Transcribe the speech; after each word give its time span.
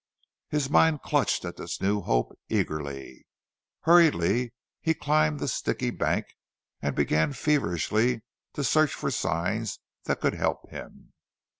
His 0.49 0.67
mind 0.67 1.03
clutched 1.03 1.45
at 1.45 1.57
this 1.57 1.79
new 1.79 2.01
hope, 2.01 2.33
eagerly. 2.49 3.23
Hurriedly 3.81 4.51
he 4.81 4.95
climbed 4.95 5.39
the 5.39 5.47
sticky 5.47 5.91
bank 5.91 6.25
and 6.81 6.95
began 6.95 7.33
feverishly 7.33 8.23
to 8.53 8.63
search 8.63 8.95
for 8.95 9.09
any 9.09 9.13
sign 9.13 9.67
that 10.05 10.19
could 10.19 10.33
help 10.33 10.67
him. 10.71 11.13